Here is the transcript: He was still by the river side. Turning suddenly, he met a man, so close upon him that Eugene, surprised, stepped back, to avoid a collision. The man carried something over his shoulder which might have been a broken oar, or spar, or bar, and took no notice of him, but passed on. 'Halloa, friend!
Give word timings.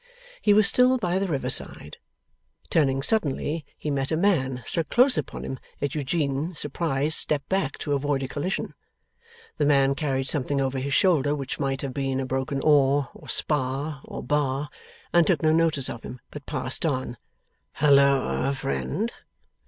He 0.41 0.51
was 0.51 0.67
still 0.67 0.97
by 0.97 1.19
the 1.19 1.27
river 1.27 1.51
side. 1.51 1.97
Turning 2.71 3.03
suddenly, 3.03 3.67
he 3.77 3.91
met 3.91 4.11
a 4.11 4.17
man, 4.17 4.63
so 4.65 4.83
close 4.83 5.15
upon 5.15 5.45
him 5.45 5.59
that 5.79 5.93
Eugene, 5.93 6.55
surprised, 6.55 7.13
stepped 7.15 7.47
back, 7.49 7.77
to 7.77 7.93
avoid 7.93 8.23
a 8.23 8.27
collision. 8.27 8.73
The 9.59 9.67
man 9.67 9.93
carried 9.93 10.27
something 10.27 10.59
over 10.59 10.79
his 10.79 10.95
shoulder 10.95 11.35
which 11.35 11.59
might 11.59 11.83
have 11.83 11.93
been 11.93 12.19
a 12.19 12.25
broken 12.25 12.61
oar, 12.61 13.09
or 13.13 13.29
spar, 13.29 14.01
or 14.03 14.23
bar, 14.23 14.69
and 15.13 15.27
took 15.27 15.43
no 15.43 15.51
notice 15.53 15.87
of 15.87 16.01
him, 16.01 16.19
but 16.31 16.47
passed 16.47 16.83
on. 16.83 17.17
'Halloa, 17.73 18.55
friend! 18.55 19.13